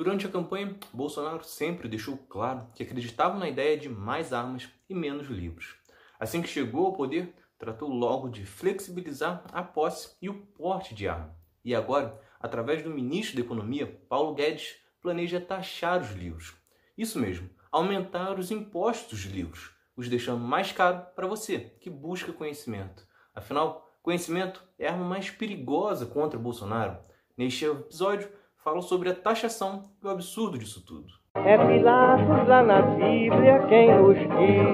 Durante 0.00 0.26
a 0.26 0.30
campanha, 0.30 0.74
Bolsonaro 0.94 1.44
sempre 1.44 1.86
deixou 1.86 2.16
claro 2.16 2.66
que 2.74 2.82
acreditava 2.82 3.38
na 3.38 3.46
ideia 3.46 3.76
de 3.76 3.86
mais 3.86 4.32
armas 4.32 4.66
e 4.88 4.94
menos 4.94 5.26
livros. 5.26 5.76
Assim 6.18 6.40
que 6.40 6.48
chegou 6.48 6.86
ao 6.86 6.94
poder, 6.94 7.34
tratou 7.58 7.90
logo 7.90 8.30
de 8.30 8.46
flexibilizar 8.46 9.44
a 9.52 9.62
posse 9.62 10.16
e 10.22 10.30
o 10.30 10.46
porte 10.56 10.94
de 10.94 11.06
arma. 11.06 11.36
E 11.62 11.74
agora, 11.74 12.18
através 12.40 12.82
do 12.82 12.88
ministro 12.88 13.36
da 13.36 13.42
Economia, 13.42 14.00
Paulo 14.08 14.32
Guedes, 14.32 14.76
planeja 15.02 15.38
taxar 15.38 16.00
os 16.00 16.12
livros. 16.12 16.54
Isso 16.96 17.18
mesmo, 17.18 17.50
aumentar 17.70 18.38
os 18.38 18.50
impostos 18.50 19.24
dos 19.24 19.30
livros, 19.30 19.70
os 19.94 20.08
deixando 20.08 20.42
mais 20.42 20.72
caro 20.72 21.04
para 21.14 21.26
você 21.26 21.76
que 21.78 21.90
busca 21.90 22.32
conhecimento. 22.32 23.06
Afinal, 23.34 23.94
conhecimento 24.02 24.64
é 24.78 24.88
a 24.88 24.92
arma 24.92 25.04
mais 25.04 25.28
perigosa 25.28 26.06
contra 26.06 26.38
Bolsonaro. 26.38 26.96
Neste 27.36 27.66
episódio, 27.66 28.39
falo 28.62 28.82
sobre 28.82 29.08
a 29.08 29.14
taxação 29.14 29.90
e 30.02 30.06
o 30.06 30.10
absurdo 30.10 30.58
disso 30.58 30.84
tudo. 30.84 31.08
É 31.34 31.56
Pilatos 31.56 32.48
lá 32.48 32.62
na 32.62 32.82
Bíblia 32.82 33.66
quem 33.68 33.94
nos 33.94 34.18
diz, 34.18 34.70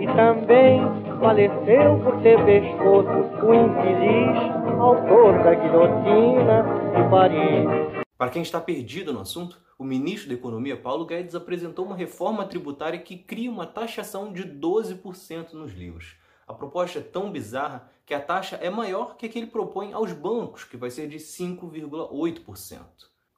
e 0.00 0.06
também 0.14 0.80
faleceu 1.20 1.98
por 2.02 2.22
ter 2.22 2.42
pescoço 2.44 3.10
o 3.44 3.54
infeliz 3.54 4.58
autor 4.80 5.42
da 5.42 5.54
guilhotina 5.54 6.62
de 6.94 7.10
Paris. 7.10 8.04
Para 8.16 8.30
quem 8.30 8.42
está 8.42 8.60
perdido 8.60 9.12
no 9.12 9.20
assunto, 9.20 9.60
o 9.78 9.84
ministro 9.84 10.28
da 10.28 10.34
Economia, 10.34 10.76
Paulo 10.76 11.04
Guedes, 11.04 11.34
apresentou 11.34 11.84
uma 11.84 11.96
reforma 11.96 12.44
tributária 12.46 12.98
que 12.98 13.16
cria 13.16 13.50
uma 13.50 13.66
taxação 13.66 14.32
de 14.32 14.44
12% 14.44 15.52
nos 15.52 15.72
livros. 15.72 16.16
A 16.48 16.54
proposta 16.54 16.98
é 16.98 17.02
tão 17.02 17.30
bizarra 17.30 17.90
que 18.06 18.14
a 18.14 18.20
taxa 18.20 18.56
é 18.56 18.70
maior 18.70 19.18
que 19.18 19.26
a 19.26 19.28
que 19.28 19.38
ele 19.38 19.48
propõe 19.48 19.92
aos 19.92 20.14
bancos, 20.14 20.64
que 20.64 20.78
vai 20.78 20.90
ser 20.90 21.06
de 21.06 21.18
5,8%. 21.18 22.80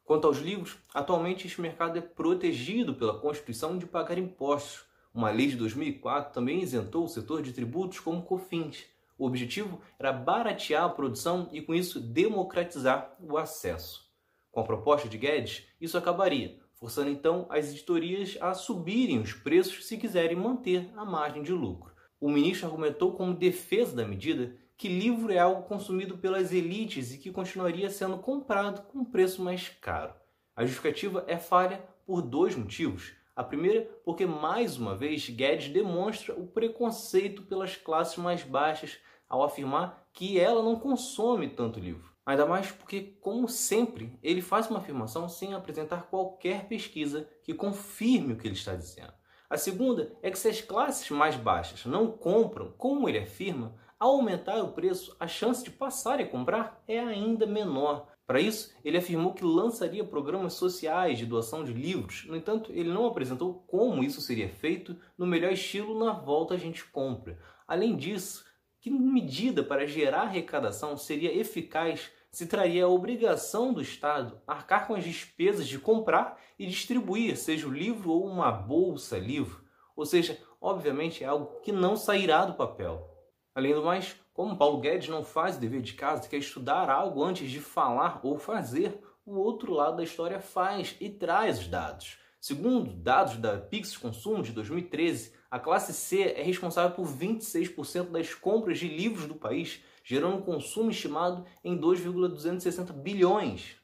Quanto 0.04 0.28
aos 0.28 0.38
livros, 0.38 0.78
atualmente 0.94 1.48
este 1.48 1.60
mercado 1.60 1.98
é 1.98 2.00
protegido 2.00 2.94
pela 2.94 3.18
Constituição 3.18 3.76
de 3.76 3.84
pagar 3.84 4.16
impostos. 4.16 4.84
Uma 5.12 5.30
lei 5.30 5.48
de 5.48 5.56
2004 5.56 6.32
também 6.32 6.62
isentou 6.62 7.04
o 7.04 7.08
setor 7.08 7.42
de 7.42 7.52
tributos 7.52 7.98
como 7.98 8.22
COFINS. 8.22 8.86
O 9.18 9.26
objetivo 9.26 9.80
era 9.98 10.12
baratear 10.12 10.84
a 10.84 10.88
produção 10.88 11.48
e, 11.50 11.60
com 11.60 11.74
isso, 11.74 11.98
democratizar 11.98 13.16
o 13.20 13.36
acesso. 13.36 14.08
Com 14.52 14.60
a 14.60 14.64
proposta 14.64 15.08
de 15.08 15.18
Guedes, 15.18 15.66
isso 15.80 15.98
acabaria, 15.98 16.60
forçando 16.76 17.10
então 17.10 17.46
as 17.50 17.70
editorias 17.70 18.38
a 18.40 18.54
subirem 18.54 19.20
os 19.20 19.32
preços 19.32 19.86
se 19.86 19.96
quiserem 19.96 20.36
manter 20.36 20.92
a 20.96 21.04
margem 21.04 21.42
de 21.42 21.52
lucro. 21.52 21.90
O 22.20 22.28
ministro 22.28 22.66
argumentou 22.66 23.12
como 23.12 23.34
defesa 23.34 23.96
da 23.96 24.06
medida 24.06 24.54
que 24.76 24.88
livro 24.88 25.32
é 25.32 25.38
algo 25.38 25.62
consumido 25.62 26.18
pelas 26.18 26.52
elites 26.52 27.14
e 27.14 27.18
que 27.18 27.30
continuaria 27.30 27.88
sendo 27.88 28.18
comprado 28.18 28.82
com 28.88 28.98
um 28.98 29.04
preço 29.04 29.42
mais 29.42 29.68
caro. 29.68 30.14
A 30.54 30.64
justificativa 30.64 31.24
é 31.26 31.38
falha 31.38 31.82
por 32.04 32.20
dois 32.20 32.54
motivos. 32.54 33.12
A 33.34 33.42
primeira, 33.42 33.82
porque 34.04 34.26
mais 34.26 34.76
uma 34.76 34.94
vez 34.94 35.30
Guedes 35.30 35.68
demonstra 35.70 36.34
o 36.34 36.46
preconceito 36.46 37.42
pelas 37.42 37.76
classes 37.76 38.18
mais 38.18 38.42
baixas 38.42 38.98
ao 39.28 39.42
afirmar 39.42 40.06
que 40.12 40.38
ela 40.38 40.62
não 40.62 40.78
consome 40.78 41.48
tanto 41.48 41.80
livro. 41.80 42.10
Ainda 42.26 42.44
mais 42.44 42.70
porque, 42.70 43.16
como 43.20 43.48
sempre, 43.48 44.18
ele 44.22 44.42
faz 44.42 44.68
uma 44.68 44.80
afirmação 44.80 45.28
sem 45.28 45.54
apresentar 45.54 46.08
qualquer 46.10 46.68
pesquisa 46.68 47.28
que 47.42 47.54
confirme 47.54 48.34
o 48.34 48.36
que 48.36 48.46
ele 48.46 48.54
está 48.54 48.74
dizendo. 48.74 49.12
A 49.50 49.56
segunda 49.56 50.16
é 50.22 50.30
que 50.30 50.38
se 50.38 50.48
as 50.48 50.60
classes 50.60 51.10
mais 51.10 51.34
baixas 51.34 51.84
não 51.84 52.06
compram, 52.06 52.72
como 52.78 53.08
ele 53.08 53.18
afirma, 53.18 53.74
ao 53.98 54.12
aumentar 54.12 54.62
o 54.62 54.72
preço, 54.72 55.16
a 55.18 55.26
chance 55.26 55.64
de 55.64 55.72
passarem 55.72 56.24
a 56.24 56.28
comprar 56.28 56.80
é 56.86 57.00
ainda 57.00 57.46
menor. 57.46 58.06
Para 58.28 58.40
isso, 58.40 58.72
ele 58.84 58.96
afirmou 58.96 59.34
que 59.34 59.44
lançaria 59.44 60.04
programas 60.04 60.52
sociais 60.52 61.18
de 61.18 61.26
doação 61.26 61.64
de 61.64 61.72
livros. 61.72 62.24
No 62.26 62.36
entanto, 62.36 62.70
ele 62.70 62.90
não 62.90 63.06
apresentou 63.06 63.64
como 63.66 64.04
isso 64.04 64.20
seria 64.20 64.48
feito 64.48 64.96
no 65.18 65.26
melhor 65.26 65.50
estilo 65.50 65.98
na 65.98 66.12
volta 66.12 66.54
a 66.54 66.56
gente 66.56 66.84
compra. 66.84 67.36
Além 67.66 67.96
disso, 67.96 68.44
que 68.80 68.88
medida 68.88 69.64
para 69.64 69.84
gerar 69.84 70.22
arrecadação 70.22 70.96
seria 70.96 71.36
eficaz 71.36 72.12
se 72.30 72.46
traria 72.46 72.84
a 72.84 72.88
obrigação 72.88 73.72
do 73.72 73.82
Estado 73.82 74.40
arcar 74.46 74.86
com 74.86 74.94
as 74.94 75.04
despesas 75.04 75.66
de 75.66 75.78
comprar 75.78 76.38
e 76.58 76.66
distribuir, 76.66 77.36
seja 77.36 77.66
o 77.66 77.72
livro 77.72 78.10
ou 78.10 78.26
uma 78.26 78.52
bolsa 78.52 79.18
livro. 79.18 79.64
Ou 79.96 80.06
seja, 80.06 80.38
obviamente 80.60 81.24
é 81.24 81.26
algo 81.26 81.60
que 81.60 81.72
não 81.72 81.96
sairá 81.96 82.44
do 82.44 82.54
papel. 82.54 83.08
Além 83.54 83.74
do 83.74 83.82
mais, 83.82 84.16
como 84.32 84.56
Paulo 84.56 84.80
Guedes 84.80 85.08
não 85.08 85.24
faz 85.24 85.56
o 85.56 85.60
dever 85.60 85.82
de 85.82 85.94
casa, 85.94 86.28
quer 86.28 86.38
estudar 86.38 86.88
algo 86.88 87.22
antes 87.22 87.50
de 87.50 87.60
falar 87.60 88.20
ou 88.22 88.38
fazer, 88.38 89.02
o 89.26 89.36
outro 89.36 89.72
lado 89.72 89.96
da 89.96 90.04
história 90.04 90.40
faz 90.40 90.96
e 91.00 91.10
traz 91.10 91.58
os 91.58 91.66
dados. 91.66 92.18
Segundo 92.40 92.94
dados 92.94 93.36
da 93.36 93.58
Pix 93.58 93.98
Consumo 93.98 94.42
de 94.42 94.52
2013, 94.52 95.34
a 95.50 95.58
classe 95.58 95.92
C 95.92 96.22
é 96.22 96.42
responsável 96.42 96.96
por 96.96 97.06
26% 97.06 98.10
das 98.10 98.32
compras 98.32 98.78
de 98.78 98.88
livros 98.88 99.26
do 99.26 99.34
país, 99.34 99.82
gerando 100.02 100.38
um 100.38 100.40
consumo 100.40 100.90
estimado 100.90 101.44
em 101.62 101.76
2,260 101.76 102.94
bilhões. 102.94 103.76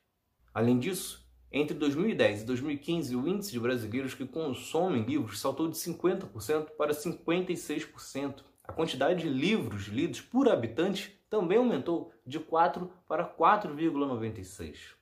Além 0.54 0.78
disso, 0.78 1.22
entre 1.52 1.76
2010 1.76 2.42
e 2.42 2.46
2015, 2.46 3.14
o 3.14 3.28
índice 3.28 3.52
de 3.52 3.60
brasileiros 3.60 4.14
que 4.14 4.26
consomem 4.26 5.04
livros 5.04 5.38
saltou 5.38 5.68
de 5.68 5.76
50% 5.76 6.70
para 6.78 6.94
56%. 6.94 8.42
A 8.64 8.72
quantidade 8.72 9.20
de 9.20 9.28
livros 9.28 9.88
lidos 9.88 10.22
por 10.22 10.48
habitante 10.48 11.20
também 11.28 11.58
aumentou 11.58 12.10
de 12.26 12.40
4 12.40 12.90
para 13.06 13.28
4,96. 13.28 14.95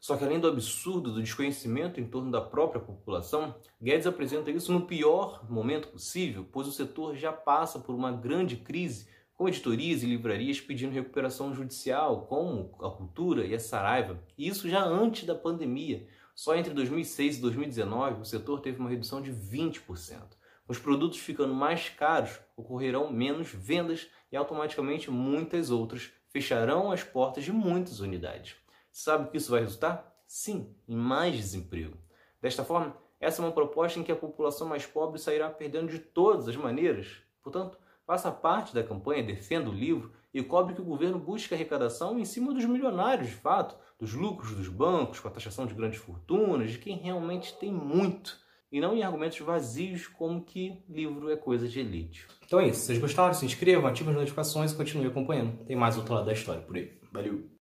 Só 0.00 0.16
que 0.16 0.24
além 0.24 0.38
do 0.38 0.48
absurdo 0.48 1.12
do 1.12 1.22
desconhecimento 1.22 2.00
em 2.00 2.06
torno 2.06 2.30
da 2.30 2.40
própria 2.40 2.80
população, 2.80 3.54
Guedes 3.82 4.06
apresenta 4.06 4.50
isso 4.50 4.72
no 4.72 4.86
pior 4.86 5.44
momento 5.50 5.88
possível, 5.88 6.46
pois 6.52 6.68
o 6.68 6.72
setor 6.72 7.16
já 7.16 7.32
passa 7.32 7.78
por 7.78 7.94
uma 7.94 8.12
grande 8.12 8.56
crise, 8.56 9.08
com 9.34 9.48
editorias 9.48 10.02
e 10.02 10.06
livrarias 10.06 10.60
pedindo 10.60 10.92
recuperação 10.92 11.54
judicial, 11.54 12.26
como 12.26 12.74
a 12.80 12.90
Cultura 12.90 13.44
e 13.46 13.54
a 13.54 13.60
Saraiva, 13.60 14.20
e 14.36 14.48
isso 14.48 14.68
já 14.68 14.84
antes 14.84 15.24
da 15.24 15.34
pandemia. 15.34 16.06
Só 16.34 16.54
entre 16.54 16.72
2006 16.72 17.38
e 17.38 17.40
2019 17.40 18.20
o 18.20 18.24
setor 18.24 18.60
teve 18.60 18.78
uma 18.78 18.90
redução 18.90 19.20
de 19.20 19.32
20%. 19.32 20.38
Com 20.68 20.72
os 20.72 20.78
produtos 20.78 21.18
ficando 21.18 21.54
mais 21.54 21.88
caros, 21.88 22.38
ocorrerão 22.56 23.12
menos 23.12 23.48
vendas 23.52 24.06
e 24.30 24.36
automaticamente 24.36 25.10
muitas 25.10 25.70
outras 25.70 26.12
fecharão 26.28 26.92
as 26.92 27.02
portas 27.02 27.42
de 27.42 27.52
muitas 27.52 28.00
unidades. 28.00 28.54
Sabe 28.98 29.26
o 29.26 29.30
que 29.30 29.36
isso 29.36 29.52
vai 29.52 29.60
resultar? 29.60 30.12
Sim, 30.26 30.74
em 30.88 30.96
mais 30.96 31.36
desemprego. 31.36 31.96
Desta 32.42 32.64
forma, 32.64 32.96
essa 33.20 33.40
é 33.40 33.44
uma 33.44 33.52
proposta 33.52 34.00
em 34.00 34.02
que 34.02 34.10
a 34.10 34.16
população 34.16 34.66
mais 34.66 34.86
pobre 34.86 35.20
sairá 35.20 35.48
perdendo 35.48 35.86
de 35.86 36.00
todas 36.00 36.48
as 36.48 36.56
maneiras. 36.56 37.22
Portanto, 37.40 37.78
faça 38.04 38.32
parte 38.32 38.74
da 38.74 38.82
campanha 38.82 39.22
Defenda 39.22 39.70
o 39.70 39.72
Livro 39.72 40.10
e 40.34 40.42
cobre 40.42 40.74
que 40.74 40.80
o 40.80 40.84
governo 40.84 41.16
busque 41.16 41.54
arrecadação 41.54 42.18
em 42.18 42.24
cima 42.24 42.52
dos 42.52 42.64
milionários, 42.64 43.28
de 43.28 43.36
fato, 43.36 43.76
dos 44.00 44.14
lucros 44.14 44.56
dos 44.56 44.66
bancos, 44.66 45.20
com 45.20 45.28
a 45.28 45.30
taxação 45.30 45.64
de 45.64 45.74
grandes 45.74 46.00
fortunas, 46.00 46.72
de 46.72 46.78
quem 46.78 46.96
realmente 46.96 47.54
tem 47.54 47.70
muito, 47.70 48.36
e 48.70 48.80
não 48.80 48.96
em 48.96 49.04
argumentos 49.04 49.38
vazios 49.38 50.08
como 50.08 50.42
que 50.42 50.82
livro 50.88 51.30
é 51.30 51.36
coisa 51.36 51.68
de 51.68 51.78
elite. 51.78 52.26
Então 52.44 52.58
é 52.58 52.66
isso. 52.66 52.80
Se 52.80 52.86
vocês 52.86 52.98
gostaram, 52.98 53.32
se 53.32 53.46
inscrevam, 53.46 53.88
ativem 53.88 54.12
as 54.12 54.18
notificações 54.18 54.72
e 54.72 54.76
continuem 54.76 55.08
acompanhando. 55.08 55.64
Tem 55.66 55.76
mais 55.76 55.96
outro 55.96 56.14
lado 56.14 56.26
da 56.26 56.32
história 56.32 56.62
por 56.62 56.74
aí. 56.74 56.98
Valeu! 57.12 57.57